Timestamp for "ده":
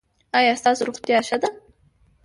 1.41-1.49